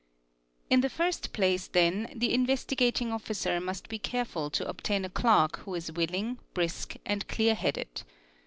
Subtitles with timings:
[0.71, 5.09] In the first place then the Investigating Officer must be careful to 5) stain a
[5.11, 8.01] clerk who is willing, brisk, and clear headed.